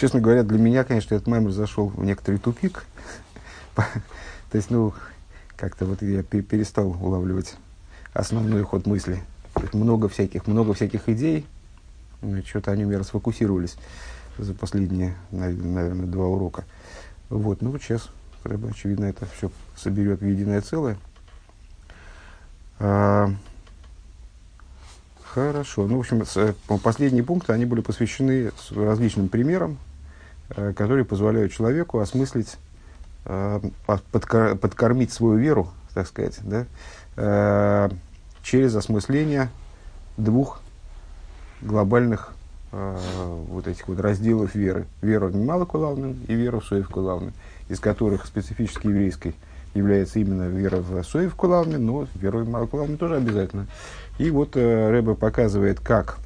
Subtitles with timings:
[0.00, 2.86] честно говоря, для меня, конечно, этот маймер зашел в некоторый тупик.
[3.74, 3.84] То
[4.56, 4.94] есть, ну,
[5.56, 7.56] как-то вот я перестал улавливать
[8.14, 9.22] основной ход мысли.
[9.74, 11.46] Много всяких, много всяких идей,
[12.22, 13.76] ну, что-то они у меня расфокусировались
[14.38, 16.64] за последние, наверное, два урока.
[17.28, 18.08] Вот, ну вот сейчас,
[18.44, 20.96] очевидно, это все соберет в единое целое.
[22.78, 23.30] А,
[25.22, 25.86] хорошо.
[25.86, 29.89] Ну, в общем, с, последние пункты, они были посвящены различным примерам, э,
[30.54, 32.56] которые позволяют человеку осмыслить,
[33.24, 36.66] э, подкор, подкормить свою веру, так сказать, да,
[37.16, 37.90] э,
[38.42, 39.50] через осмысление
[40.16, 40.60] двух
[41.60, 42.32] глобальных
[42.72, 44.86] вот этих вот разделов веры.
[45.02, 47.32] Вера в Мимала Кулавнин и вера в Соев Кулавнин,
[47.68, 49.34] из которых специфически еврейской–
[49.74, 53.66] является именно вера в Соев Кулалме, но вера в Мал Кулалме тоже обязательно.
[54.18, 56.18] И вот э, Рэбе показывает, как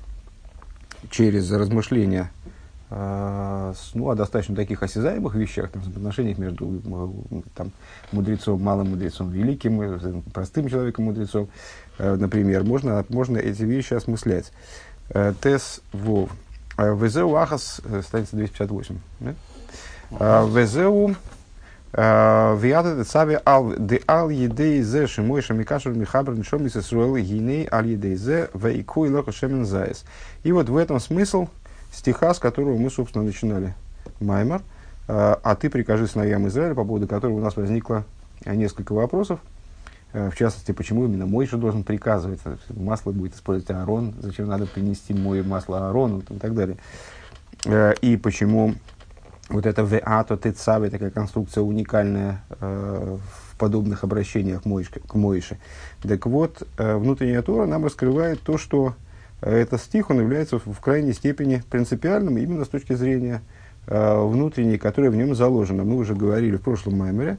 [1.10, 2.33] через размышления э,
[2.94, 6.80] ну, о достаточно таких осязаемых вещах, там, отношениях между
[7.56, 7.72] там,
[8.12, 11.48] мудрецом, малым мудрецом, великим, э, простым человеком, мудрецом,
[11.98, 14.52] э, например, можно, можно эти вещи осмыслять.
[15.10, 16.30] Э, Тес Вов.
[16.77, 18.98] Везеу Ахас, страница 258.
[20.10, 21.14] Везеу
[21.92, 27.84] Виата цави ал де ал едей зе шимой шамикашур михабр нишом из Исруэл гиней ал
[27.84, 30.04] едей зе вейку и лока шемен заес.
[30.42, 31.47] И вот в этом смысл
[31.95, 33.75] стиха, с которого мы, собственно, начинали
[34.20, 34.62] Маймар.
[35.06, 38.05] А ты прикажи сыновьям Израиля, по поводу которого у нас возникло
[38.47, 39.39] несколько вопросов.
[40.12, 45.42] В частности, почему именно Мойша должен приказывать, масло будет использовать Аарон, зачем надо принести мое
[45.42, 46.77] масло Аарону и так далее.
[48.00, 48.75] И почему
[49.48, 53.19] вот это «веато тецаве», такая конструкция уникальная э,
[53.50, 55.59] в подобных обращениях к Моише.
[56.03, 59.03] Так вот, э, внутренняя Тора нам раскрывает то, что э,
[59.50, 63.42] этот стих, он является в, крайней степени принципиальным именно с точки зрения
[63.87, 65.84] э, внутренней, которая в нем заложена.
[65.84, 67.39] Мы уже говорили в прошлом маймере,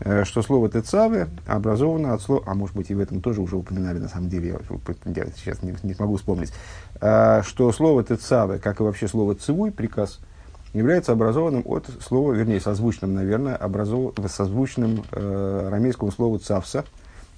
[0.00, 3.56] э, что слово «тецаве» образовано от слова, а может быть и в этом тоже уже
[3.56, 6.52] упоминали на самом деле, я, я сейчас не, не смогу вспомнить,
[7.00, 10.20] э, что слово «тецаве», как и вообще слово «цивуй», приказ–
[10.72, 14.14] является образованным от слова, вернее, созвучным, наверное, образов...
[14.28, 16.84] созвучным э, арамейскому слову цавса,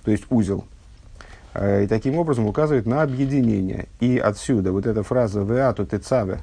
[0.05, 0.65] то есть узел.
[1.55, 3.87] Э, и таким образом указывает на объединение.
[4.01, 6.41] И отсюда вот эта фраза «веату тецаве»,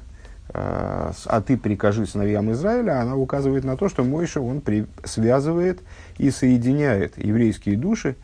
[0.48, 4.86] э, «а ты прикажи сыновьям Израиля», она указывает на то, что Мойша, он при...
[5.04, 5.80] связывает
[6.16, 8.16] и соединяет еврейские души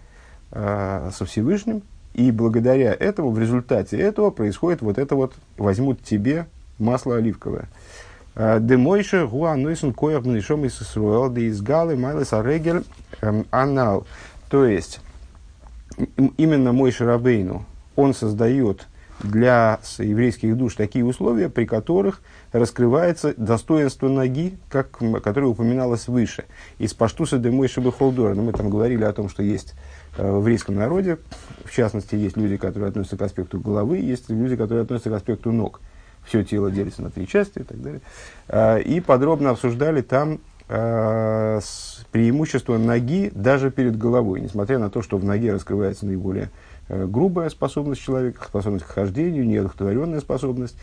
[0.51, 1.83] э, со Всевышним,
[2.15, 6.47] и благодаря этому, в результате этого происходит вот это вот «возьмут тебе
[6.79, 7.69] масло оливковое».
[8.35, 12.85] Демойше гуа нойсен коях мнишом из Исруэл, да из Галы Майлес Арегель
[13.21, 14.07] эм, Анал.
[14.49, 15.01] То есть,
[16.37, 17.65] именно мой Шарабейну,
[17.97, 18.87] он создает
[19.23, 22.23] для еврейских душ такие условия, при которых
[22.53, 26.45] раскрывается достоинство ноги, как, которое упоминалось выше.
[26.79, 28.35] Из паштуса де мой холдора.
[28.35, 29.75] Но мы там говорили о том, что есть
[30.17, 31.19] э, в еврейском народе,
[31.65, 35.51] в частности, есть люди, которые относятся к аспекту головы, есть люди, которые относятся к аспекту
[35.51, 35.81] ног
[36.29, 38.01] все тело делится на три части и так далее.
[38.49, 41.61] А, и подробно обсуждали там а,
[42.13, 46.51] преимущество ноги даже перед головой, несмотря на то, что в ноге раскрывается наиболее
[46.89, 50.77] э, грубая способность человека, способность к хождению, неодухотворенная способность.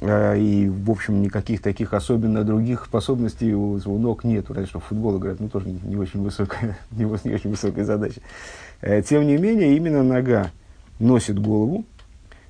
[0.00, 4.46] А, и, в общем, никаких таких особенно других способностей у, у ног нет.
[4.48, 8.20] Разве что в футбол играть, ну, тоже не, очень высокая, не, не очень высокая задача.
[8.80, 10.50] Э, тем не менее, именно нога
[10.98, 11.84] носит голову,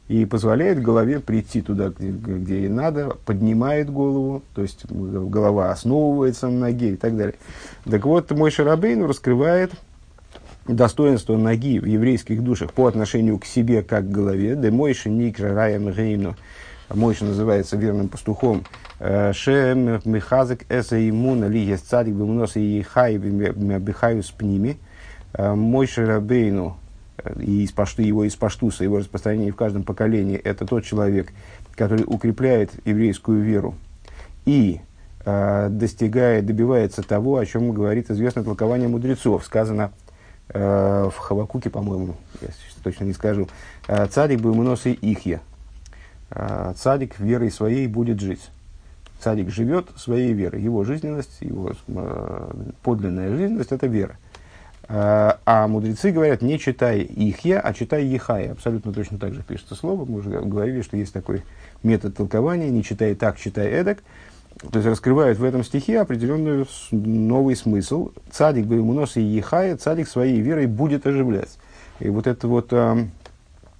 [0.08, 6.48] и позволяет голове прийти туда, где, где ей надо, поднимает голову, то есть голова основывается
[6.48, 7.36] на ноге и так далее.
[7.84, 9.72] Так вот, мой Шарабейн раскрывает
[10.66, 14.54] достоинство ноги в еврейских душах по отношению к себе как к голове.
[14.56, 16.36] Да Мойша Никра Раям Гейну,
[16.92, 18.64] Мойша называется верным пастухом,
[18.98, 24.76] э, Шем Михазек Эса Имуна Ли Царик Бемуноса Ехай Бихаю с Пними.
[25.32, 26.76] Э, Мойша Рабейну
[27.38, 31.32] и из пашту, его из паштуса, его распространение в каждом поколении, это тот человек,
[31.74, 33.74] который укрепляет еврейскую веру
[34.44, 34.80] и
[35.24, 39.44] э, достигает, добивается того, о чем говорит известное толкование мудрецов.
[39.44, 39.92] Сказано
[40.48, 42.48] э, в Хавакуке, по-моему, я
[42.82, 43.48] точно не скажу,
[43.88, 45.40] э, «Царик бы носы ихья».
[46.30, 48.50] Э, царик верой своей будет жить.
[49.20, 50.60] Царик живет своей верой.
[50.60, 52.50] Его жизненность, его э,
[52.82, 54.18] подлинная жизненность– это вера.
[54.86, 58.52] А, а мудрецы говорят, не читай Ихья, а читай Ехая.
[58.52, 60.04] Абсолютно точно так же пишется слово.
[60.04, 61.42] Мы уже говорили, что есть такой
[61.82, 64.02] метод толкования, не читай так, читай эдак.
[64.70, 68.12] То есть раскрывают в этом стихе определенный новый смысл.
[68.30, 71.58] Цадик бы ему нос и Ехая, цадик своей верой будет оживлять.
[72.00, 73.06] И вот это вот э,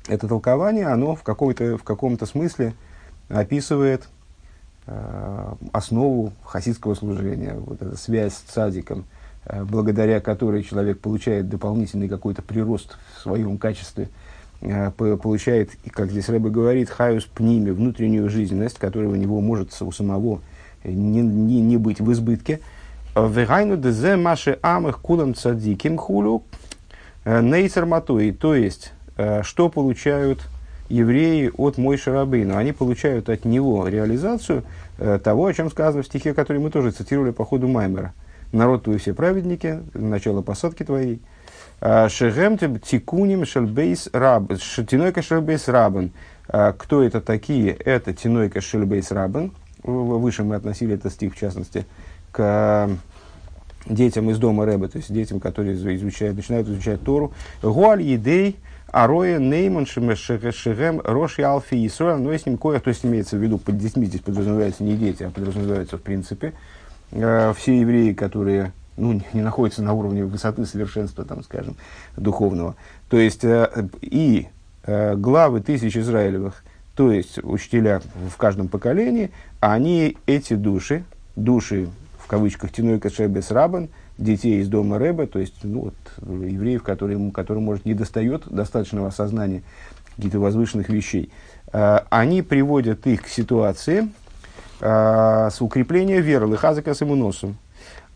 [0.09, 2.75] это толкование, оно в, какой-то, в каком-то смысле
[3.29, 4.09] описывает
[5.73, 9.07] основу хасидского служения, вот эта связь с цадиком,
[9.47, 14.09] благодаря которой человек получает дополнительный какой-то прирост в своем качестве,
[14.97, 20.41] получает, как здесь Рэбе говорит, хаюс пними, внутреннюю жизненность, которая у него может у самого
[20.85, 22.61] не, не, не быть в избытке.
[23.15, 26.43] Вегайну дезе маши амых кулам цадиким хулю
[27.27, 28.31] нейцер матуи.
[28.31, 28.93] То есть,
[29.43, 30.41] что получают
[30.89, 32.57] евреи от Мой Шарабейну.
[32.57, 34.65] Они получают от него реализацию
[34.99, 38.13] э, того, о чем сказано в стихе, который мы тоже цитировали по ходу Маймера.
[38.55, 41.21] «Народ твой все праведники, начало посадки твоей».
[41.81, 44.53] «Шегем тикуним шельбейс раб,
[44.89, 46.13] тинойка шельбейс рабан».
[46.47, 47.73] Кто это такие?
[47.73, 49.53] Это тинойка шельбейс рабан.
[49.83, 51.85] Выше мы относили этот стих, в частности,
[52.31, 52.89] к
[53.87, 57.33] детям из дома Рэба, то есть детям, которые изучают, начинают изучать Тору.
[57.61, 63.37] Гуаль едей Ароя Нейман Шигем Роши Алфи Исроя, но с ним кое, то есть имеется
[63.37, 66.53] в виду, под детьми здесь подразумеваются не дети, а подразумеваются в принципе э,
[67.11, 71.77] все евреи, которые ну, не находятся на уровне высоты совершенства, там, скажем,
[72.17, 72.77] духовного.
[73.09, 74.49] То есть э, и
[74.85, 76.63] э, главы тысяч Израилевых,
[76.95, 79.31] то есть учителя в каждом поколении,
[79.61, 81.05] они эти души,
[81.35, 86.83] души в кавычках Тиной Кашебес Рабан– детей из дома Рэба, то есть ну, вот, евреев,
[86.83, 89.63] которым, которым, может, не достает достаточного осознания
[90.17, 91.31] каких-то возвышенных вещей,
[91.73, 94.07] э, они приводят их к ситуации э,
[94.85, 97.57] с укрепления веры, лыхазака с имуносом.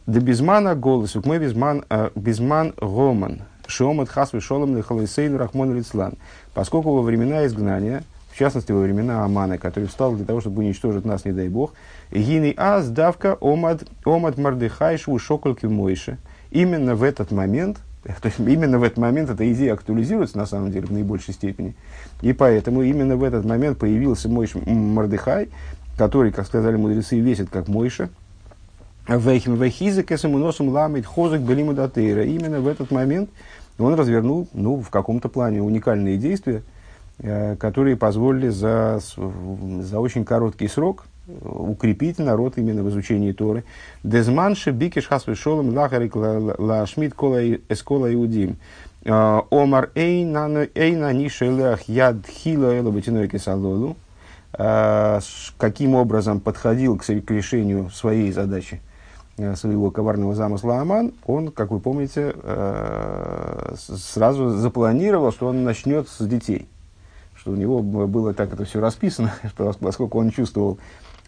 [0.09, 6.15] Да безмана голос, мы безман, э, безман гоман, шомат хасвы шолом лихалайсейн рахмон лицлан.
[6.55, 11.05] Поскольку во времена изгнания, в частности во времена Амана, который встал для того, чтобы уничтожить
[11.05, 11.75] нас, не дай бог,
[12.11, 16.17] Гини аз давка омад, омад мардыхайшу шокольки мойши.
[16.51, 17.79] Именно в этот момент,
[18.23, 21.75] то есть именно в этот момент эта идея актуализируется на самом деле в наибольшей степени.
[22.23, 25.51] И поэтому именно в этот момент появился Мойш Мардыхай,
[25.99, 28.09] который, как сказали мудрецы, весит как Мойша.
[29.09, 32.25] Вейхим вейхизек эсэму носом ламит хозак белиму датейра.
[32.25, 33.31] Именно в этот момент
[33.79, 36.63] он развернул, ну, в каком-то плане уникальные действия,
[37.19, 39.01] э, которые позволили за,
[39.81, 41.07] за очень короткий срок
[41.43, 43.65] укрепить народ именно в изучении Торы.
[44.03, 48.57] Дезманши бикиш хасвы шолом лахарик лашмит кола эскола иудим.
[49.05, 53.97] А, омар эйна нишелях яд хила эла батиной кисалолу.
[54.59, 55.21] А,
[55.57, 58.81] каким образом подходил к решению своей задачи
[59.37, 66.09] э, своего коварного замысла Аман, он, как вы помните, э, сразу запланировал, что он начнет
[66.09, 66.69] с детей.
[67.37, 69.33] Что у него было так это все расписано,
[69.81, 70.79] поскольку он чувствовал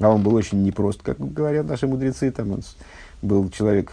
[0.00, 2.30] а он был очень непрост, как говорят наши мудрецы.
[2.30, 2.62] Там он
[3.22, 3.92] был человек,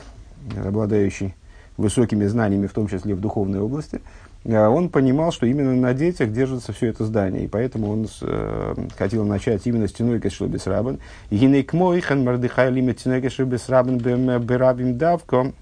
[0.55, 1.35] обладающий
[1.75, 4.01] высокими знаниями, в том числе в духовной области.
[4.47, 9.25] Он понимал, что именно на детях держится все это здание, и поэтому он э, хотел
[9.25, 10.99] начать именно с Тиной Кашубис Рабан.
[11.29, 15.53] Гинейк мойхан мардыхай лимит Тиной Кашубис Рабан берабим давко.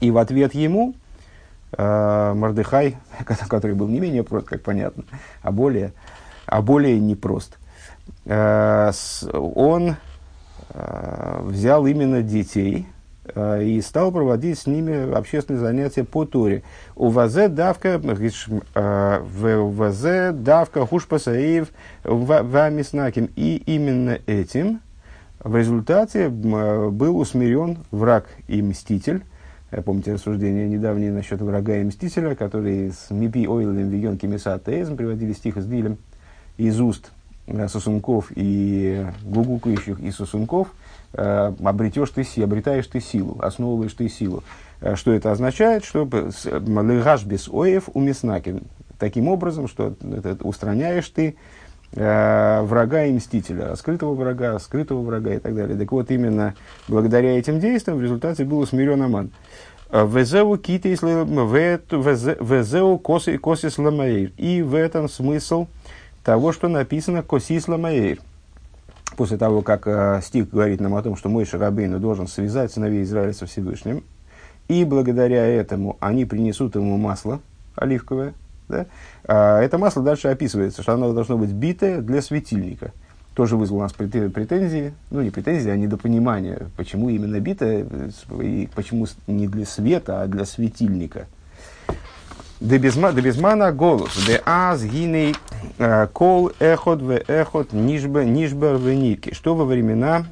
[0.00, 0.94] И в ответ ему
[1.76, 2.96] э, Мардыхай,
[3.48, 5.04] который был не менее прост, как понятно,
[5.42, 5.92] а более,
[6.46, 7.58] а более непрост–
[8.24, 8.90] Э,
[9.32, 9.96] он
[10.70, 12.97] э, взял именно детей э,
[13.36, 16.62] и стал проводить с ними общественные занятия по Торе.
[16.96, 18.10] У ВЗ давка, в
[18.74, 21.68] ВЗ давка хушпасаев
[22.04, 23.30] вамиснаким.
[23.36, 24.80] И именно этим
[25.42, 29.22] в результате был усмирен враг и мститель.
[29.84, 35.58] Помните рассуждение недавнее насчет врага и мстителя, который с Мипи Ойлем Вион Кимиса приводили стих
[35.58, 35.98] из Дилем
[36.56, 37.10] из уст
[37.48, 40.72] Э, сосунков и гугукающих и сосунков, э,
[41.12, 44.42] обретешь ты, обретаешь ты силу, основываешь ты силу.
[44.80, 45.84] Э, что это означает?
[45.84, 46.08] Что
[46.44, 48.62] лыгаш без оев умеснакин.
[48.98, 49.94] Таким образом, что
[50.42, 51.36] устраняешь ты
[51.92, 55.78] врага и мстителя, скрытого врага, скрытого врага и так далее.
[55.78, 56.54] Так вот, именно
[56.86, 59.30] благодаря этим действиям в результате был усмирен Аман.
[59.90, 64.32] Везеу китис везеу косис ламаир.
[64.36, 65.66] И в этом смысл–
[66.28, 68.18] того, что написано «Косисла Маэйр».
[69.16, 73.02] После того, как э, стих говорит нам о том, что мой Шарабейну должен связать сыновей
[73.02, 74.04] Израиля со Всевышним,
[74.68, 77.40] и благодаря этому они принесут ему масло
[77.74, 78.34] оливковое,
[78.68, 78.86] да?
[79.24, 82.92] а это масло дальше описывается, что оно должно быть битое для светильника.
[83.34, 87.86] Тоже вызвало у нас претензии, ну не претензии, а недопонимание, почему именно битое,
[88.42, 91.26] и почему не для света, а для светильника–
[92.60, 94.26] Дебезмана голос.
[94.26, 95.34] Де аз гиней
[96.12, 99.32] кол эхот в эхот нишбе нишбер в нитки.
[99.32, 100.26] Что во времена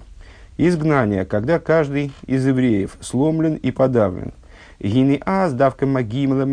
[0.59, 4.33] изгнания, когда каждый из евреев сломлен и подавлен.
[4.81, 6.45] Гини аз давка магимла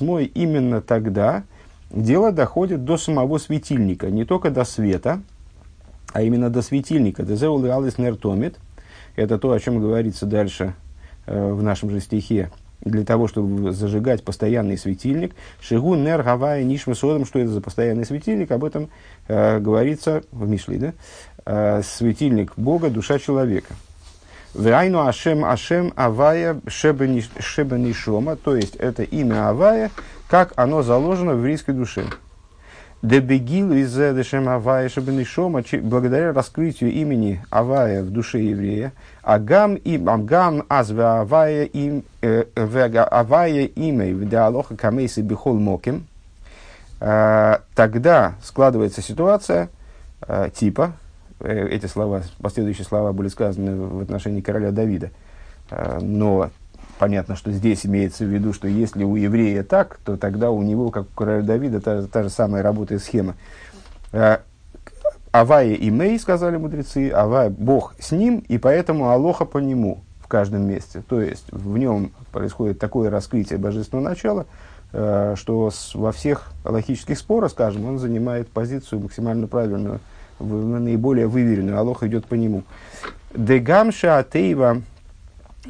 [0.00, 1.42] мой именно тогда
[1.90, 5.20] дело доходит до самого светильника, не только до света,
[6.12, 7.22] а именно до светильника.
[7.22, 8.56] Дезеул алис нертомит.
[9.16, 10.74] Это то, о чем говорится дальше
[11.26, 12.50] э, в нашем же стихе.
[12.84, 15.34] Для того, чтобы зажигать постоянный светильник.
[15.60, 17.24] Шигу нер гавая нишма содом.
[17.24, 18.50] Что это за постоянный светильник?
[18.50, 18.90] Об этом
[19.28, 20.78] э, говорится в Мишле.
[20.78, 20.92] Да?
[21.46, 23.74] Э, светильник Бога, душа человека.
[24.54, 29.90] Вайну Ашем Ашем Авая Шебанишома, то есть это имя Авая,
[30.28, 32.04] как оно заложено в еврейской душе.
[33.04, 40.64] Дебегил из Дешем Авая Шабанишома, благодаря раскрытию имени Авая в душе еврея, Агам им Агам
[40.70, 46.06] азве Авая им э, Авая имя в диалога Камейси Бихол Моким,
[47.00, 49.68] э, тогда складывается ситуация
[50.26, 50.94] э, типа,
[51.40, 55.10] эти слова, последующие слова были сказаны в отношении короля Давида,
[56.00, 56.48] но
[56.98, 60.90] понятно, что здесь имеется в виду, что если у еврея так, то тогда у него,
[60.90, 63.34] как у короля Давида, та, та же самая работает схема.
[64.12, 64.38] Э,
[65.32, 70.28] Авая и Мей, сказали мудрецы, Авая, Бог с ним, и поэтому Алоха по нему в
[70.28, 71.02] каждом месте.
[71.08, 74.46] То есть в нем происходит такое раскрытие божественного начала,
[74.92, 80.00] э, что во всех логических спорах, скажем, он занимает позицию максимально правильную,
[80.38, 81.78] наиболее выверенную.
[81.78, 82.62] Алоха идет по нему.
[83.34, 84.82] Дегамша Атеева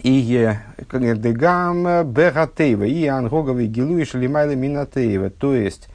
[0.03, 5.31] и дегам бегатеева, и ангоговый гилуиш лимайла минатеева.
[5.31, 5.89] То есть,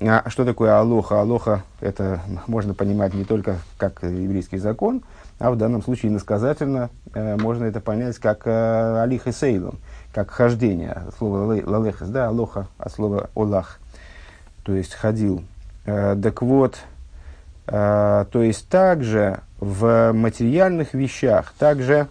[0.00, 1.20] а, что такое алоха?
[1.20, 5.02] Алоха, это можно понимать не только как еврейский закон,
[5.38, 9.78] а в данном случае иносказательно э, можно это понять как э, алих и сейлом,
[10.14, 11.02] как хождение.
[11.18, 13.78] Слово лалехес, да, алоха, от слова олах,
[14.62, 15.42] то есть ходил.
[15.84, 16.78] Э, так вот,
[17.64, 22.08] то есть также в материальных вещах, также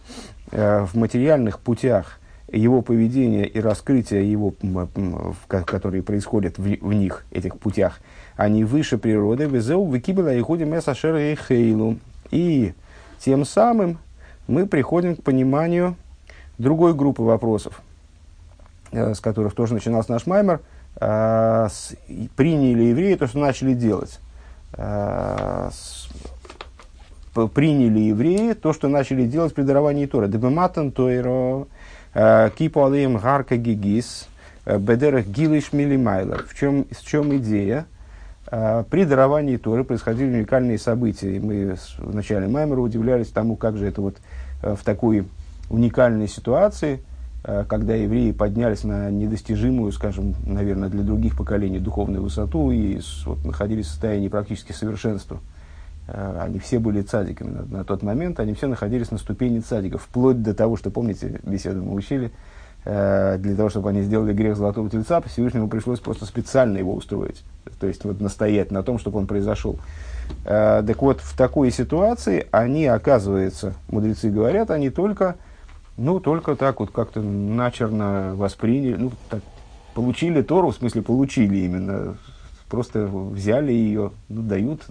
[0.51, 2.19] в материальных путях
[2.51, 4.53] его поведения и раскрытия его,
[5.47, 7.99] которые происходят в, в них, этих путях,
[8.35, 11.97] они выше природы, везеу выкибела и ходим и хейлу.
[12.31, 12.73] И
[13.19, 13.99] тем самым
[14.47, 15.95] мы приходим к пониманию
[16.57, 17.81] другой группы вопросов,
[18.91, 20.61] э, с которых тоже начинался наш маймер.
[20.99, 21.69] Э,
[22.35, 24.19] приняли евреи то, что начали делать
[27.33, 30.27] приняли евреи то, что начали делать при даровании Тора.
[30.27, 31.67] Дебематан Тойро,
[32.13, 34.27] э, кипу алеем гарка гигис,
[34.65, 36.45] э, бедерах гилиш милимайлер.
[36.47, 37.85] В чем, в чем идея?
[38.51, 41.35] Э, при даровании Торы происходили уникальные события.
[41.37, 44.17] И мы в начале Маймера удивлялись тому, как же это вот
[44.61, 45.25] в такой
[45.71, 46.99] уникальной ситуации,
[47.41, 53.87] когда евреи поднялись на недостижимую, скажем, наверное, для других поколений духовную высоту и вот, находились
[53.87, 55.39] в состоянии практически совершенства–
[56.07, 60.41] они все были цадиками на, на тот момент, они все находились на ступени цадиков, вплоть
[60.41, 62.31] до того, что, помните, беседу мы учили,
[62.85, 67.43] э, для того, чтобы они сделали грех золотого тельца, Всевышнему пришлось просто специально его устроить,
[67.79, 69.77] то есть вот настоять на том, чтобы он произошел.
[70.45, 75.35] Э, так вот, в такой ситуации они, оказывается, мудрецы говорят, они только,
[75.97, 79.41] ну, только так вот как-то начерно восприняли, ну, так,
[79.93, 82.15] получили Тору, в смысле, получили именно,
[82.69, 84.81] просто взяли ее, ну, дают,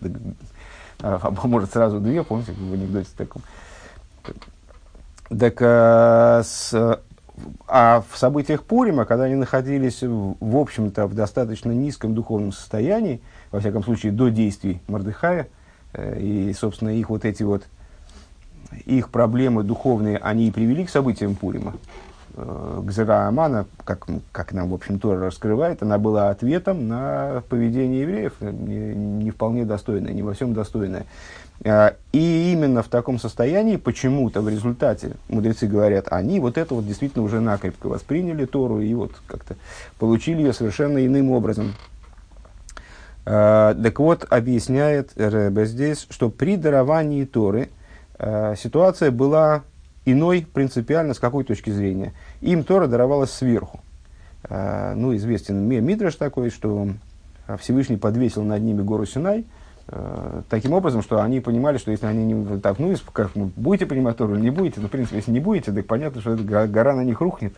[1.03, 3.43] а, а может сразу две, помните, в анекдоте таком.
[5.29, 7.01] Так, а, с,
[7.67, 13.61] а в событиях Пурима, когда они находились, в, общем-то, в достаточно низком духовном состоянии, во
[13.61, 15.49] всяком случае, до действий Мордыхая,
[15.93, 17.65] э, и, собственно, их вот эти вот,
[18.87, 21.75] их проблемы духовные, они и привели к событиям Пурима.
[22.35, 28.03] Э, Гзера Амана, как, как нам, в общем, тоже раскрывает, она была ответом на поведение
[28.03, 31.07] евреев, не, не вполне достойное, не во всем достойное.
[31.65, 36.87] Э, и именно в таком состоянии, почему-то в результате, мудрецы говорят, они вот это вот
[36.87, 39.57] действительно уже накрепко восприняли Тору и вот как-то
[39.99, 41.75] получили ее совершенно иным образом.
[43.27, 47.71] Э, так вот, объясняет Ребе здесь, что при даровании Торы
[48.55, 49.63] ситуация была
[50.13, 52.13] иной принципиально с какой точки зрения.
[52.41, 53.81] Им Тора даровалась сверху.
[54.45, 56.89] А, ну, известен Мидраш такой, что
[57.59, 59.45] Всевышний подвесил над ними гору Синай,
[59.89, 63.87] а, таким образом, что они понимали, что если они не так, ну, как, ну, будете
[63.87, 66.43] принимать Тору или не будете, ну, в принципе, если не будете, так понятно, что эта
[66.67, 67.55] гора на них рухнет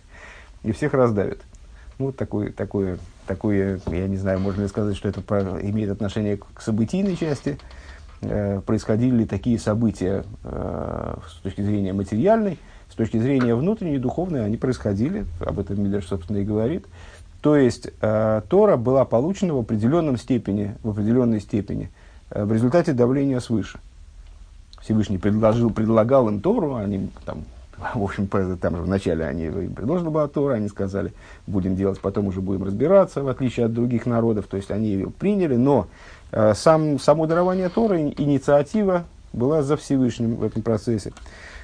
[0.63, 1.41] и всех раздавит.
[1.99, 5.21] Ну, вот такое, такое, такое, я не знаю, можно ли сказать, что это
[5.63, 7.92] имеет отношение к событийной части, Э,
[8.23, 14.57] происходили ли такие события э, с точки зрения материальной, с точки зрения внутренней, духовной, они
[14.57, 16.87] происходили, об этом Мидрш, собственно, и говорит.
[17.41, 21.91] То есть, э, Тора была получена в определенном степени, в определенной степени,
[22.31, 23.81] э, в результате давления свыше.
[24.81, 27.45] Всевышний предложил, предлагал им Тору, они там,
[27.95, 31.13] в общем, там же вначале они им предложена была Тора, они сказали,
[31.49, 35.11] будем делать, потом уже будем разбираться, в отличие от других народов, то есть они ее
[35.11, 36.22] приняли, но Э,
[36.55, 41.13] сам, само дарование Торы, инициатива была за Всевышним в этом процессе.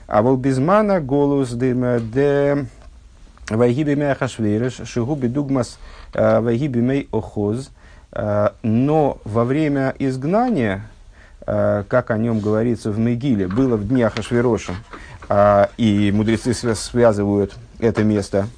[0.06, 2.66] А волбизмана голос де
[3.50, 5.78] вайгиби мей ахашвереш, шигуби дугмас
[6.14, 7.70] вайгиби мей охоз.
[8.62, 10.84] Но во время изгнания,
[11.44, 14.72] как о нем говорится в Мегиле, было в дни Ахашвероша,
[15.76, 18.48] и мудрецы связывают это место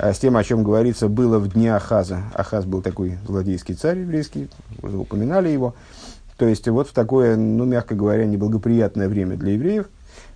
[0.00, 2.22] с тем, о чем говорится, было в дни Ахаза.
[2.34, 4.48] Ахаз был такой злодейский царь еврейский,
[4.82, 5.74] уже упоминали его.
[6.38, 9.90] То есть, вот в такое, ну, мягко говоря, неблагоприятное время для евреев.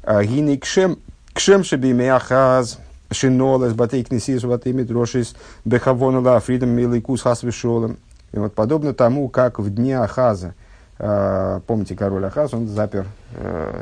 [0.07, 0.99] Гиней кшем,
[1.33, 2.79] кшем шебиме Ахаз,
[3.11, 7.97] шинолес, батей кнесис, батей митрошис, бехавонала, фридом милый кус хас вишолом.
[8.33, 10.55] И вот подобно тому, как в дни Ахаза,
[10.99, 13.07] помните, король Ахаз, он запер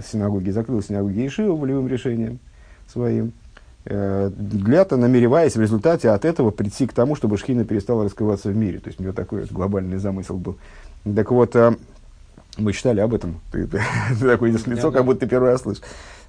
[0.07, 2.39] синагоги, закрыл синагоги Ишива волевым решением
[2.87, 3.42] своим, Э,
[3.85, 8.79] для-то намереваясь в результате от этого прийти к тому, чтобы Шхина перестала раскрываться в мире.
[8.79, 10.57] То есть у него такой вот глобальный замысел был.
[11.17, 11.75] Так вот, э,
[12.59, 13.41] мы читали об этом.
[13.51, 13.81] Ты, ты,
[14.21, 15.83] ты такое идешь лицо, как будто ты первый раз слышишь.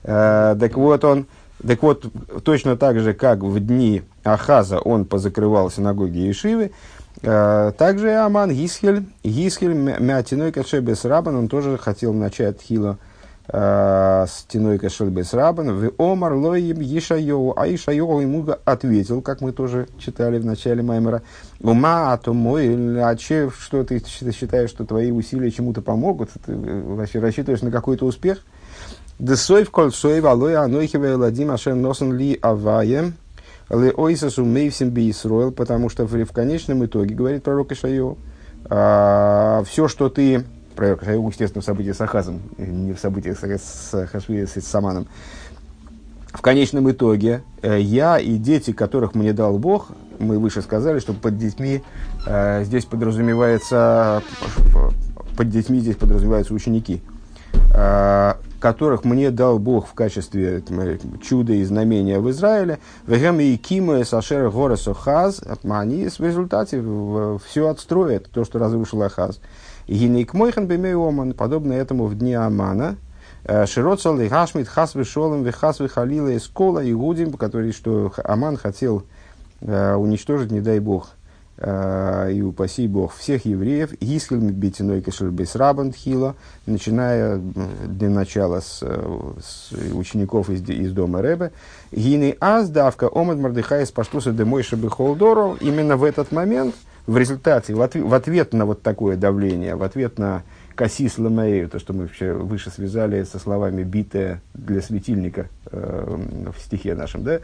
[0.03, 1.27] Э, так вот, он,
[1.65, 2.05] так вот,
[2.43, 6.71] точно так же, как в дни Ахаза он позакрывал синагоги Ишивы,
[7.21, 12.97] также Аман Гисхель, Гисхель Мятиной Кашебес Рабан, он тоже хотел начать Хила Э,
[13.45, 20.39] стеной Кашельбес Рабан, в Омар Лоим Ишайоу, а Ишайоу ему ответил, как мы тоже читали
[20.39, 21.23] в начале Маймера,
[21.59, 22.73] ума, а то мой,
[23.03, 28.05] а че, что ты считаешь, что твои усилия чему-то помогут, ты вообще рассчитываешь на какой-то
[28.05, 28.39] успех?
[29.19, 33.13] Десой в кольцой валой анойхивая ладим ашем носен ли аваем,
[33.69, 35.13] ли ойсасу мейвсим би
[35.55, 38.17] потому что в, в конечном итоге, говорит пророк Ишайоу,
[38.69, 40.87] а, все, что ты про
[41.29, 45.07] естественно, в событии с Ахазом, не в событиях с, с Хашви, с Саманом.
[46.33, 51.13] В конечном итоге э, я и дети, которых мне дал Бог, мы выше сказали, что
[51.13, 51.83] под детьми
[52.25, 54.23] э, здесь подразумевается,
[55.37, 57.01] под детьми здесь подразумеваются ученики,
[58.63, 62.79] которых мне дал Бог в качестве э, чуда и знамения в Израиле.
[63.05, 66.81] Вегем и Кима Сашер Горесо Хаз, они в результате
[67.45, 69.41] все отстроят, то, что разрушил Ахаз.
[69.89, 72.95] Гинейк мойхан бемеоман, подобно этому в дни Амана,
[73.43, 78.55] э, Широцал и Хашмит хас вишолом вихас вихалила из кола и гудим, который, что Аман
[78.55, 79.03] хотел
[79.59, 81.22] э, уничтожить, не дай бог, э,
[81.59, 86.35] и упаси бог всех евреев, Гискель битиной кашербейс рабан хила,
[86.65, 87.39] начиная
[87.85, 91.51] для начала с, с учеников из, из дома Ребе,
[91.91, 96.73] Гины аздавка омад мардыхай спаштуса демой шабихолдору, именно в этот момент–
[97.05, 100.43] в результате, в, ответ, в ответ на вот такое давление, в ответ на
[100.75, 106.17] кассис ламаею, то, что мы выше связали со словами «битая для светильника» э,
[106.55, 107.39] в стихе нашем, да?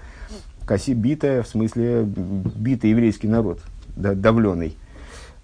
[0.66, 3.60] Каси битая, в смысле битый еврейский народ,
[4.00, 4.78] да, давленный.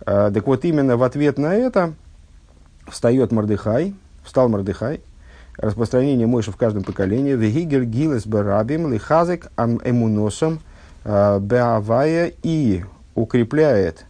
[0.06, 1.94] А, так вот, именно в ответ на это
[2.88, 5.02] встает Мордыхай, встал Мордыхай,
[5.58, 10.60] распространение Мойши в каждом поколении, «Вегигер гилес барабим лихазек ам эмуносом
[11.04, 14.06] а, беавая» и укрепляет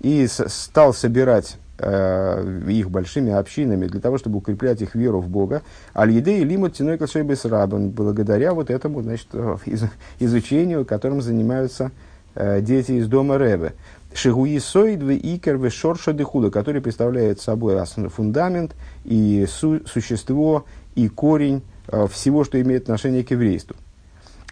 [0.00, 5.62] и стал собирать э, их большими общинами для того, чтобы укреплять их веру в Бога.
[5.94, 9.28] Аль-Еде и Лимут Тиной Кашебес Рабан, благодаря вот этому значит,
[9.64, 9.84] из,
[10.18, 13.74] изучению, которым занимаются э, дети из дома Ребе.
[14.14, 22.06] Шигуи Сойдвы Икер Вешорша Дехуда, который представляет собой фундамент и су, существо и корень э,
[22.08, 23.76] всего, что имеет отношение к еврейству.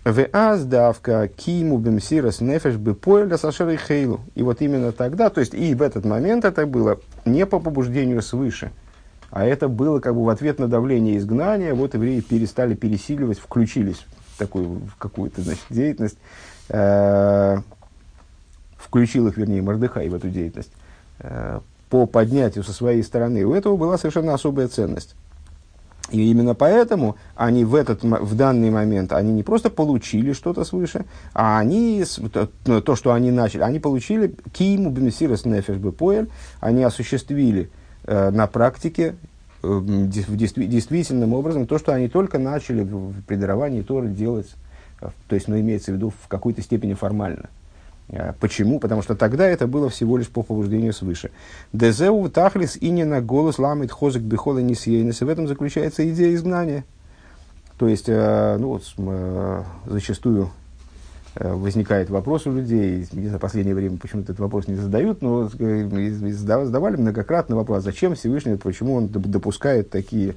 [0.02, 0.26] В
[0.64, 4.20] давка киму бемсирас нефеш бы поэля сашеры хейлу.
[4.34, 8.22] И вот именно тогда, то есть и в этот момент это было не по побуждению
[8.22, 8.72] свыше,
[9.30, 14.06] а это было как бы в ответ на давление изгнания, вот евреи перестали пересиливать, включились
[14.34, 16.49] в такую в какую-то значит, деятельность, э,
[18.90, 20.72] включил их, вернее, Мордыхай в эту деятельность,
[21.20, 23.44] э, по поднятию со своей стороны.
[23.44, 25.14] У этого была совершенно особая ценность.
[26.10, 31.04] И именно поэтому они в, этот, в данный момент, они не просто получили что-то свыше,
[31.34, 36.28] а они, то, то что они начали, они получили киму бемесирос нефеш бепоэль,
[36.58, 37.70] они осуществили
[38.04, 39.14] э, на практике
[39.62, 44.69] э, действительным образом то, что они только начали в предаровании Торы делать, э,
[45.00, 47.48] то есть, ну, имеется в виду в какой-то степени формально.
[48.12, 48.80] А, почему?
[48.80, 51.30] Потому что тогда это было всего лишь по побуждению свыше.
[51.72, 56.84] Дезеу тахлис и не на голос ламит хозик бихола не В этом заключается идея изгнания.
[57.78, 60.50] То есть, э, ну вот, э, зачастую
[61.36, 66.96] э, возникает вопрос у людей, за последнее время почему-то этот вопрос не задают, но задавали
[66.96, 70.34] многократно вопрос, зачем Всевышний, почему он допускает такие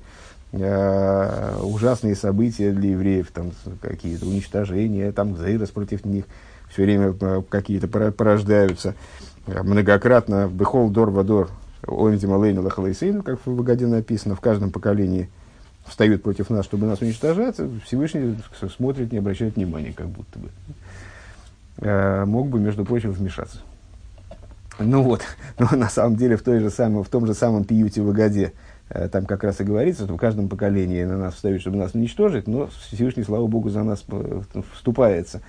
[0.54, 6.26] ужасные события для евреев, там какие-то уничтожения, там заирос против них
[6.74, 8.96] все время э, какие-то порождаются.
[9.46, 11.50] Многократно в Бехол Дор Вадор
[11.86, 15.30] Оинтим Алейна Лахалайсейн, как в Вагаде написано, в каждом поколении
[15.86, 18.38] встает против нас, чтобы нас уничтожать, Всевышний
[18.76, 20.50] смотрит, не обращает внимания, как будто бы.
[21.78, 23.60] Э, мог бы, между прочим, вмешаться.
[24.80, 25.22] Ну вот,
[25.60, 28.46] но на самом деле в, той же самой, в том же самом пиюте в Агаде,
[28.46, 28.52] э,
[29.12, 32.47] там как раз и говорится, что в каждом поколении на нас встают, чтобы нас уничтожить,
[32.47, 34.41] но Всевышний, слава Богу, за нас э,
[34.73, 35.41] вступается.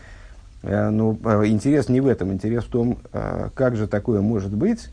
[0.63, 1.13] Но
[1.45, 4.89] интерес не в этом, интерес в том, как же такое может быть,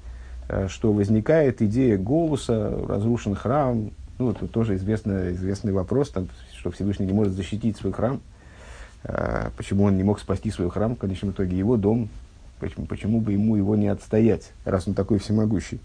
[0.67, 6.27] что возникает идея голоса, разрушен храм, ну, это тоже известный, известный вопрос, там,
[6.59, 8.19] что Всевышний не может защитить свой храм,
[9.55, 12.09] почему он не мог спасти свой храм, в конечном итоге его дом,
[12.61, 15.79] Почему, почему бы ему его не отстоять, раз он такой всемогущий?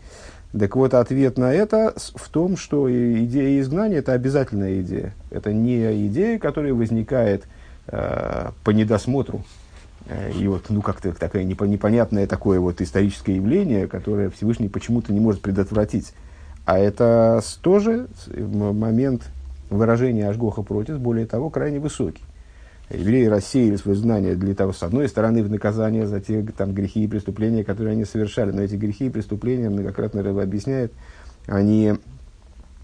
[0.58, 5.14] Так вот, ответ на это в том, что идея изгнания– это обязательная идея.
[5.30, 7.44] Это не идея, которая возникает
[7.88, 9.44] э, по недосмотру.
[10.06, 15.20] Э, и вот, ну, как-то такое непонятное такое вот историческое явление, которое Всевышний почему-то не
[15.20, 16.14] может предотвратить.
[16.64, 19.24] А это тоже момент
[19.68, 22.22] выражения Ашгоха против, более того, крайне высокий
[22.90, 27.04] евреи рассеяли свое знание для того, с одной стороны, в наказание за те там, грехи
[27.04, 28.52] и преступления, которые они совершали.
[28.52, 30.92] Но эти грехи и преступления, многократно Рэба объясняет,
[31.46, 31.94] они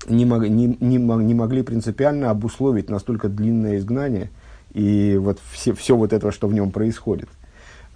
[0.09, 4.31] не, мог, не, не, не могли принципиально обусловить настолько длинное изгнание
[4.73, 7.29] и вот все, все вот это, что в нем происходит.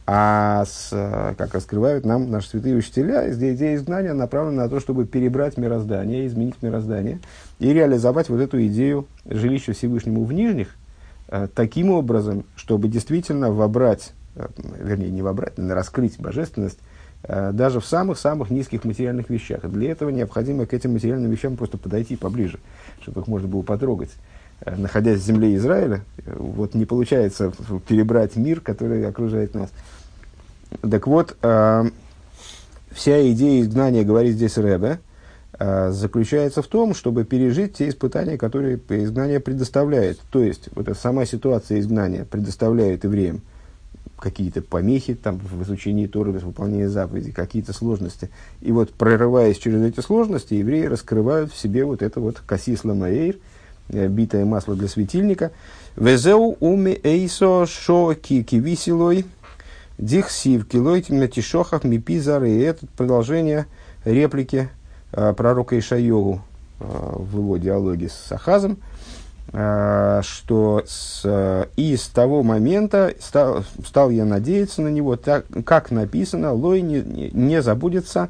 [0.08, 0.90] А с,
[1.36, 6.62] как раскрывают нам наши святые учителя, идея изгнания направлена на то, чтобы перебрать мироздание, изменить
[6.62, 7.18] мироздание
[7.58, 10.76] и реализовать вот эту идею жилища Всевышнему в нижних–
[11.54, 14.46] таким образом, чтобы действительно вобрать, э,
[14.78, 16.78] вернее, не вобрать, но раскрыть божественность
[17.24, 19.68] э, даже в самых-самых низких материальных вещах.
[19.68, 22.58] Для этого необходимо к этим материальным вещам просто подойти поближе,
[23.02, 24.10] чтобы их можно было потрогать.
[24.64, 27.52] Находясь в земле Израиля, вот не получается
[27.86, 29.70] перебрать мир, который окружает нас.
[30.80, 31.36] Так вот,
[32.90, 34.98] вся идея изгнания, говорит здесь Рэбе,
[35.58, 40.18] заключается в том, чтобы пережить те испытания, которые изгнание предоставляет.
[40.30, 43.40] То есть, вот эта сама ситуация изгнания предоставляет евреям
[44.18, 48.30] какие-то помехи там, в изучении Торы, в выполнении заповедей, какие-то сложности.
[48.60, 53.36] И вот, прорываясь через эти сложности, евреи раскрывают в себе вот это вот кассис ламаэйр,
[53.90, 55.52] э, битое масло для светильника.
[55.96, 59.24] Везеу уми эйсо шо кивисилой
[59.98, 62.50] дихсив килой тишохах мипизары.
[62.50, 63.66] И это продолжение
[64.04, 64.75] реплики Э,
[65.10, 66.40] пророка Ишайову
[66.80, 68.78] э, в его диалоге с Сахазом,
[69.52, 75.90] э, что с, и с того момента стал, стал я надеяться на него, так, как
[75.90, 78.28] написано, Лой не, не забудется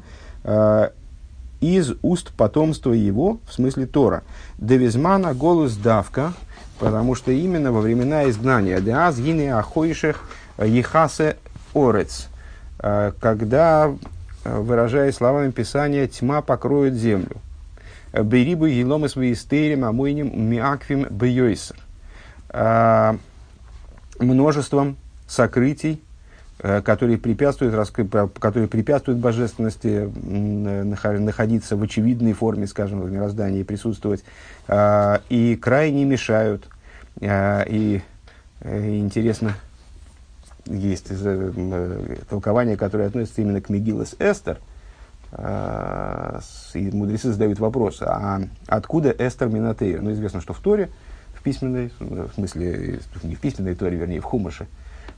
[1.59, 4.23] из уст потомства его, в смысле Тора.
[4.59, 6.33] Девизмана голос давка,
[6.79, 11.35] потому что именно во времена изгнания, Деаз гине ахойших ехасе
[11.73, 12.29] орец,
[12.77, 13.95] когда Э,
[14.59, 17.37] выражая словами Писания, тьма покроет землю.
[18.13, 21.75] Берибы еломы свои стерим, амойним миаквим бьёйсер.
[22.49, 23.17] А,
[24.19, 26.01] множеством сокрытий,
[26.59, 27.75] э, которые препятствуют,
[28.39, 30.09] которые препятствуют божественности
[31.19, 34.23] находиться в очевидной форме, скажем, в мироздании, присутствовать,
[34.67, 36.67] а, и крайне мешают.
[37.21, 38.01] А, и
[38.61, 39.55] э, интересно,
[40.69, 44.59] есть э, толкование, которое относится именно к Мегилас Эстер,
[45.31, 46.39] э,
[46.73, 50.01] и мудрецы задают вопрос, а откуда Эстер Минатея?
[50.01, 50.89] Ну, известно, что в Торе,
[51.33, 54.67] в письменной, в смысле, не в письменной Торе, вернее, в Хумаше,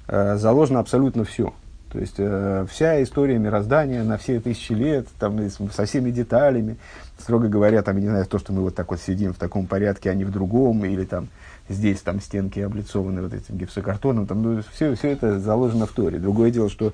[0.08, 1.54] э, заложено абсолютно все.
[1.92, 6.78] То есть э, вся история мироздания на все тысячи лет, там, со всеми деталями,
[7.20, 10.10] строго говоря, там, не знаю, то, что мы вот так вот сидим в таком порядке,
[10.10, 11.28] а не в другом, или там
[11.68, 16.20] здесь там стенки облицованы вот этим гипсокартоном, там, ну, все, все это заложено в Торе.
[16.20, 16.94] Другое дело, что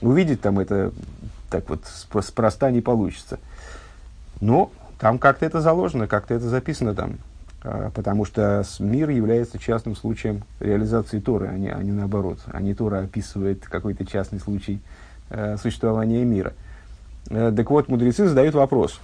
[0.00, 0.92] увидеть там это
[1.50, 1.80] так вот
[2.22, 3.38] спроста не получится.
[4.40, 7.16] Но там как-то это заложено, как-то это записано там.
[7.62, 12.38] А, потому что мир является частным случаем реализации Торы, а не, а не наоборот.
[12.46, 14.80] А не Тора описывает какой-то частный случай
[15.28, 16.54] э, существования мира.
[17.28, 18.98] Э, так вот, мудрецы задают вопрос.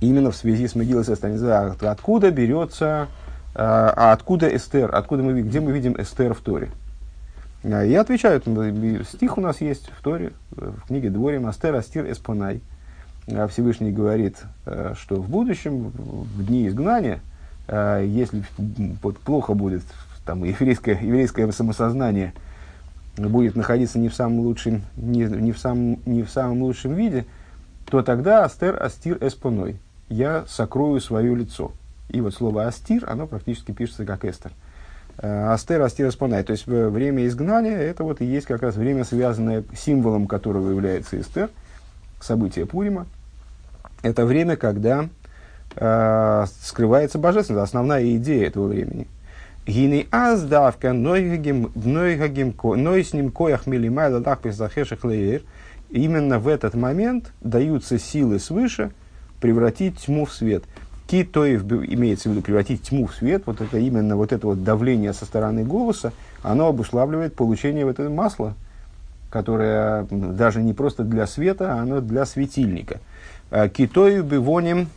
[0.00, 3.08] Именно в связи с Мегилой Эстер, откуда берется
[3.54, 4.94] а, а откуда Эстер?
[4.94, 6.70] Откуда мы, где мы видим Эстер в Торе?
[7.64, 8.44] А, и отвечают,
[9.08, 12.62] стих у нас есть в Торе, в книге Дворим, Астер, Астир, Эспонай.
[13.50, 17.20] Всевышний говорит, э, что в будущем, в дни изгнания,
[17.66, 18.42] э, если
[19.02, 19.82] вот, плохо будет
[20.24, 22.32] там, еврейское, еврейское самосознание
[23.18, 27.26] будет находиться не в самом лучшем, не, не в самом, не в самом лучшем виде,
[27.90, 29.78] то тогда Астер, Астир, Эспоной.
[30.08, 31.72] Я сокрою свое лицо.
[32.08, 34.52] И вот слово «астир», оно практически пишется как «эстер».
[35.20, 36.46] Э, астер, астир, исполняет.
[36.46, 41.20] То есть время изгнания, это вот и есть как раз время, связанное символом которого является
[41.20, 41.50] Эстер,
[42.20, 43.06] событие Пурима.
[44.02, 45.08] Это время, когда
[45.74, 49.08] э, скрывается божественность, основная идея этого времени.
[49.66, 55.42] Гины аздавка нойгагим нойсним коях милимай ладах песахешах леер.
[55.90, 58.92] Именно в этот момент даются силы свыше
[59.40, 60.64] превратить тьму в свет.
[61.06, 65.14] Китоев имеется в виду превратить тьму в свет, вот это именно вот это вот давление
[65.14, 68.54] со стороны голоса, оно обуславливает получение вот этого масла,
[69.30, 73.00] которое даже не просто для света, а оно для светильника.
[73.50, 74.88] Э, китою бивоним,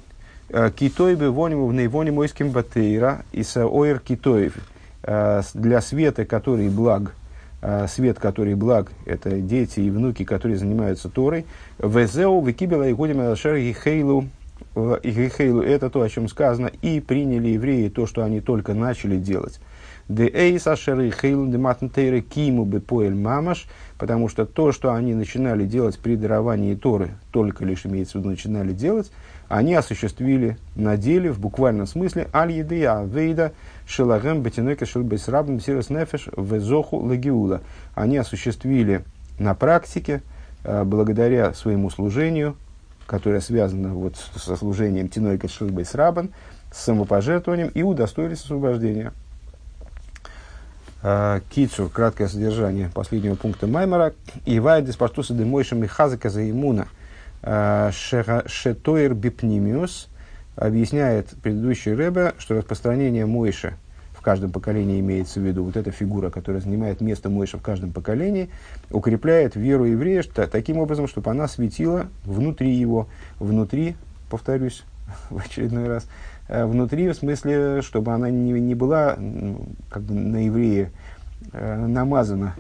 [0.50, 4.56] э, китой бивоним в наивоним ойским батейра и оир китоев.
[5.04, 7.16] Э, для света, который благ,
[7.88, 11.46] свет, который благ, это дети и внуки, которые занимаются Торой.
[11.78, 14.26] Везеу, викибела и годим алашер хейлу
[14.74, 19.60] это то, о чем сказано, и приняли евреи то, что они только начали делать.
[20.08, 21.48] Де эйс ашеры хейлу
[22.22, 22.82] киму бы
[23.16, 28.22] мамаш, потому что то, что они начинали делать при даровании Торы, только лишь имеется в
[28.22, 29.12] виду начинали делать,
[29.48, 33.08] они осуществили на деле, в буквальном смысле, аль едея
[33.92, 37.62] вейда шелагем бетинойка шелбейсрабм сирос нефеш везоху лагиула.
[37.94, 39.04] Они осуществили
[39.40, 40.22] на практике,
[40.64, 42.56] э, благодаря своему служению,
[43.06, 46.32] которая связана вот со служением Тиной Кашилбой с
[46.72, 49.12] самопожертвованием и удостоились освобождения.
[51.04, 54.14] А, Кицу, краткое содержание последнего пункта Маймара.
[54.46, 56.88] Ивай деспаштуса демойша михазака за имуна
[57.42, 60.08] а, шетоир бипнимиус
[60.56, 63.76] объясняет предыдущий Рэбе, что распространение Мойши–
[64.22, 67.92] в каждом поколении имеется в виду, вот эта фигура, которая занимает место Мойша в каждом
[67.92, 68.52] поколении,
[68.92, 73.08] укрепляет веру еврея что, таким образом, чтобы она светила внутри его,
[73.40, 73.96] внутри,
[74.30, 74.84] повторюсь
[75.32, 76.06] в очередной раз,
[76.50, 79.18] э, внутри, в смысле, чтобы она не, не была
[79.90, 80.92] как бы на еврея
[81.52, 82.54] э, намазана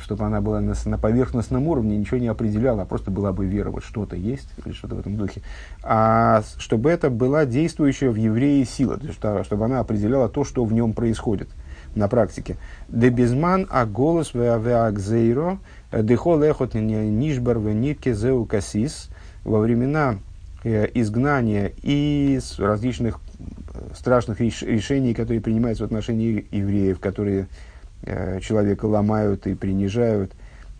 [0.00, 3.70] чтобы она была на, на поверхностном уровне, ничего не определяла, а просто была бы вера,
[3.70, 5.42] вот что-то есть или что-то в этом духе.
[5.82, 10.64] А чтобы это была действующая в евреи сила, то есть, чтобы она определяла то, что
[10.64, 11.48] в нем происходит
[11.94, 12.56] на практике.
[12.88, 15.58] Дебизман а голос веагзейро
[15.92, 19.08] дехол эхот нишбар венитке зеу касис
[19.44, 20.16] во времена
[20.64, 23.20] э, изгнания и различных
[23.74, 27.48] э, страшных решений, которые принимаются в отношении евреев, которые Э,
[28.40, 30.32] человека ломают и принижают.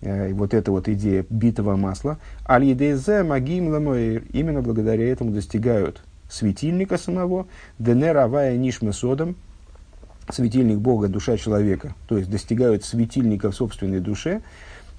[0.05, 2.19] Э, и вот эта вот идея битого масла.
[2.49, 4.25] Аль-Едезе Магим Ламоир.
[4.33, 7.47] Именно благодаря этому достигают светильника самого.
[7.79, 9.37] Денер Авая Нишма Содом.
[10.31, 11.95] Светильник Бога, душа человека.
[12.07, 14.43] То есть достигают светильника в собственной душе.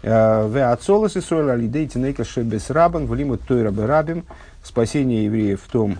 [0.02, 4.26] Э, в Ацолос Исруэль Алидей Тинейка Шебес Рабан Влимут Тойра Рабим.
[4.64, 6.00] Спасение евреев в том,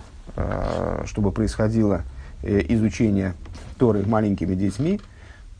[1.04, 2.02] чтобы происходило
[2.42, 3.34] изучение
[3.78, 5.00] Торы маленькими детьми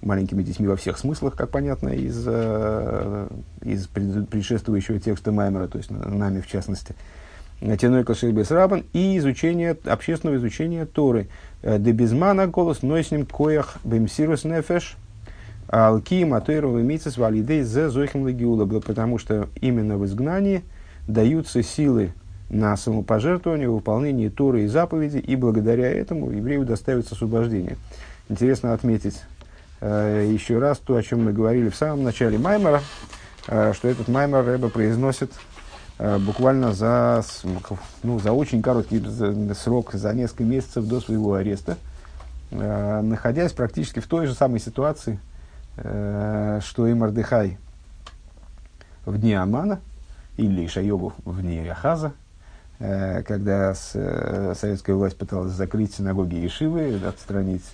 [0.02, 3.28] маленькими детьми во всех смыслах, как понятно из, э,
[3.62, 6.94] из предшествующего текста Маймера, то есть нами в частности.
[7.61, 11.28] Теной Кашельбес Рабан и изучение, общественного изучения Торы.
[11.62, 14.96] Э, Дебизмана голос нойсним коях бемсирус нефеш
[15.68, 18.66] алки матойрова митсис валидей зе зохим лагиула.
[18.66, 20.64] Потому что именно в изгнании
[21.09, 22.12] даются силы
[22.50, 27.76] на самопожертвование, выполнение Торы и заповеди, и благодаря этому еврею доставится освобождение.
[28.28, 29.22] Интересно отметить
[29.80, 32.82] еще раз то, о чем мы говорили в самом начале Маймера,
[33.48, 35.32] э, что этот Маймер Рэба произносит
[35.98, 37.24] э, буквально за,
[38.02, 39.02] ну, за очень короткий
[39.54, 41.76] срок, за несколько месяцев до своего ареста,
[42.50, 45.18] находясь практически в той же самой ситуации,
[45.76, 47.58] что и Мардыхай
[49.04, 49.80] в дни Амана,
[50.36, 52.25] или Шайогу в дни Ахаза, Э,
[52.78, 57.64] когда э, советская власть пыталась закрыть синагоги и шивы, отстранить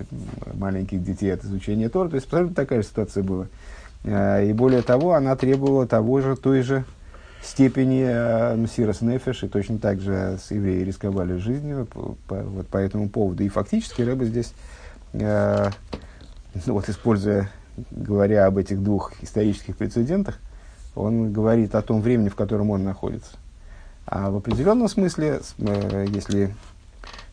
[0.54, 2.08] маленьких детей от изучения Тора.
[2.08, 3.48] То есть абсолютно такая же ситуация была.
[4.04, 6.84] Э, и более того, она требовала того же, той же
[7.42, 12.76] степени Мсирос Нефеш, и точно так же с евреи рисковали жизнью по, по, вот по
[12.76, 13.42] этому поводу.
[13.42, 14.54] И фактически Рэба здесь,
[15.14, 15.68] э,
[16.66, 17.50] ну, вот используя,
[17.90, 20.38] говоря об этих двух исторических прецедентах,
[20.94, 23.36] он говорит о том времени, в котором он находится.
[24.06, 26.54] А в определенном смысле, э, если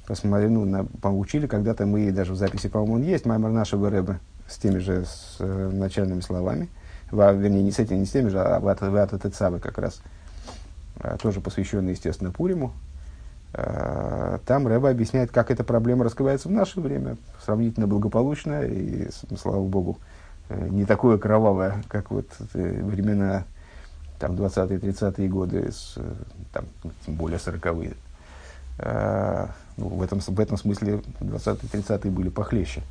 [0.07, 4.19] посмотрели, ну, на, поучили, когда-то мы, даже в записи, по-моему, он есть, Маймер нашего Рэба
[4.47, 6.69] с теми же с, э, начальными словами,
[7.11, 10.01] в, вернее, не с этими, не с теми же, а в Ата Тецавы как раз,
[10.99, 12.73] а, тоже посвященный, естественно, Пуриму.
[13.53, 19.63] А, там Рэба объясняет, как эта проблема раскрывается в наше время, сравнительно благополучная и, слава
[19.63, 19.97] богу,
[20.49, 23.45] э, не такое кровавое, как вот времена
[24.19, 25.97] там 20-е, 30-е годы, с,
[26.51, 26.65] там,
[27.05, 27.93] тем более 40-е.
[28.79, 32.81] А, ну, в, этом, в этом смысле 20-е, 30-е были похлеще.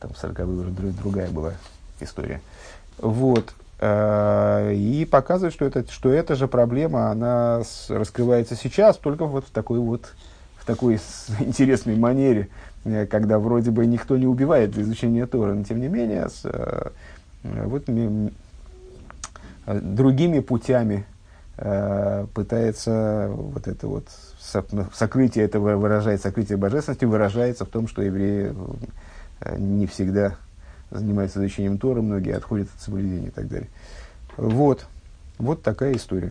[0.00, 1.52] Там 40-е уже другая была
[2.00, 2.40] история.
[2.98, 3.54] Вот.
[3.80, 9.46] А, и показывает, что это, что эта же проблема, она с, раскрывается сейчас, только вот
[9.46, 10.14] в такой вот,
[10.56, 10.98] в такой
[11.40, 12.48] интересной манере,
[12.84, 16.40] э, когда вроде бы никто не убивает для изучения Тора, но тем не менее с,
[16.44, 16.90] э,
[17.42, 17.84] вот,
[19.74, 21.04] другими путями
[22.34, 24.04] пытается вот это вот
[24.94, 28.54] сокрытие этого выражает, сокрытие божественности выражается в том, что евреи
[29.56, 30.36] не всегда
[30.90, 33.68] занимаются изучением Тора, многие отходят от соблюдения и так далее.
[34.36, 34.86] Вот,
[35.38, 36.30] вот такая история.